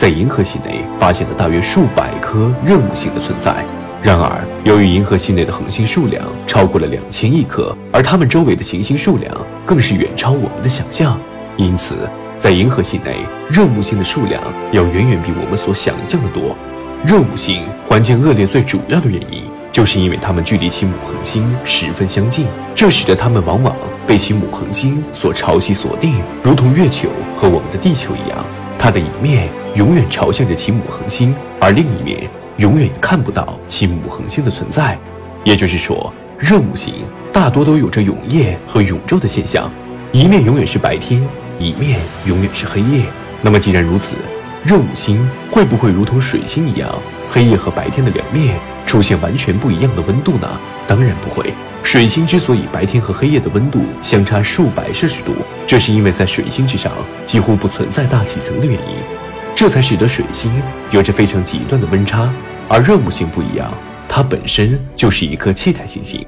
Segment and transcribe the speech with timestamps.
[0.00, 3.54] 在银河系内发现了大约数百颗热木星的存在。
[4.02, 9.30] 然而，由于银河系内的恒星数量超过了两千亿颗，而它们周围的行星数量
[9.66, 11.20] 更是远超我们的想象，
[11.58, 12.08] 因此，
[12.38, 13.16] 在银河系内，
[13.50, 14.42] 热木星的数量
[14.72, 16.56] 要远远比我们所想象的多。
[17.04, 23.76] 热木星环境恶劣最主要的原因，就是因为它们距离其母恒星十分相近，这使得它们往往
[24.06, 28.38] 被其母恒星所潮汐锁定，如同月球和我们的地球一样，
[28.82, 32.18] 它的一面永远朝向着其母恒星，而另一面。
[32.56, 34.98] 永远看不到其母恒星的存在，
[35.44, 36.94] 也就是说，热木星
[37.32, 39.70] 大多都有着永夜和永昼的现象，
[40.12, 41.22] 一面永远是白天，
[41.58, 43.04] 一面永远是黑夜。
[43.42, 44.14] 那么既然如此，
[44.62, 46.88] 热木星会不会如同水星一样，
[47.30, 50.48] 黑夜和白天的两面出现完全不一样的温度呢？
[50.86, 51.52] 当然不会。
[51.82, 55.32] 水星之所以白天和黑夜的温度相差数百摄氏度，
[55.66, 56.92] 这是因为在水星之上
[57.24, 58.96] 几乎不存在大气层的原因，
[59.56, 60.52] 这才使得水星
[60.90, 62.30] 有着非常极端的温差。
[62.68, 63.72] 而热木星不一样，
[64.06, 66.24] 它本身就是一颗气态行星，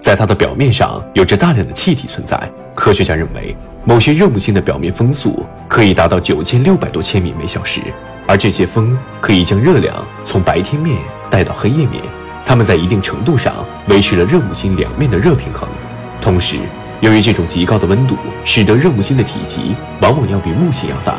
[0.00, 2.36] 在它的表面上有着大量的气体存在。
[2.74, 7.80] 科学家认为，某些热木星的表面风速可以达到九千六百多千米每小时，
[8.26, 10.96] 而这些风可以将热量从白天面
[11.28, 12.02] 带到黑夜面。
[12.46, 13.54] 它们在一定程度上
[13.88, 15.68] 维持了热木星两面的热平衡。
[16.20, 16.56] 同时，
[17.00, 21.14] 由于这种极高的温度，使得热木星的体积往往要比木星要大。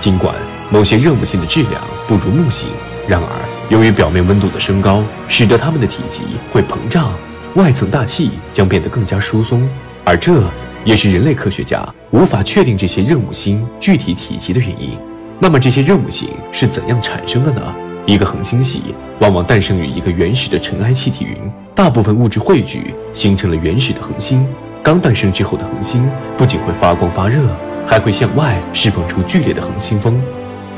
[0.00, 0.34] 尽管
[0.70, 2.68] 某些热木星的质量不如木星，
[3.08, 3.26] 然而。
[3.70, 7.10] 由于表面温度的升高，使得它们的体积会膨胀，
[7.54, 9.68] 外层大气将变得更加疏松，
[10.04, 10.42] 而这
[10.84, 14.98] 也是人类科学家无法确定这些任务星具体体积的原因。
[15.38, 17.74] 那么，这些任务星是怎样产生的呢？
[18.06, 18.82] 一个恒星系
[19.20, 21.36] 往往诞生于一个原始的尘埃气体云，
[21.74, 24.46] 大部分物质汇聚形成了原始的恒星。
[24.82, 27.40] 刚诞生之后的恒星不仅会发光发热，
[27.86, 30.20] 还会向外释放出剧烈的恒星风。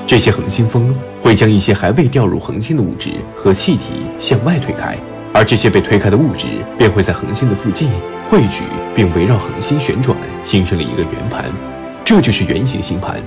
[0.06, 4.96] 这些恒星风会将一些还未掉入恒星的物质和气体向外推开，
[5.36, 6.46] 而这些被推开的物质
[6.78, 7.90] 便会在恒星的附近
[8.24, 8.62] 汇聚，
[8.94, 11.44] 并围绕恒星旋转，形成了一个圆盘。
[12.02, 13.20] 这就是圆形星盘。